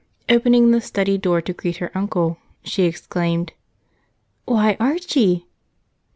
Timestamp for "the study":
0.71-1.19